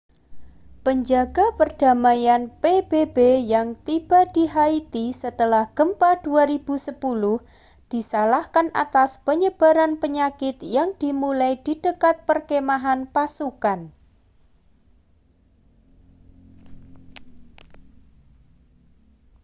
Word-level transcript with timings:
penjaga 0.85 1.45
perdamaian 1.61 2.43
pbb 2.61 3.17
yang 3.53 3.69
tiba 3.85 4.19
di 4.35 4.43
haiti 4.55 5.05
setelah 5.21 5.65
gempa 5.77 6.11
2010 6.25 6.97
disalahkan 7.93 8.67
atas 8.83 9.11
penyebaran 9.25 9.91
penyakit 10.01 10.55
yang 10.75 10.89
dimulai 11.01 11.53
di 11.65 11.73
dekat 11.85 12.15
perkemahan 12.27 13.01
pasukan 13.15 13.79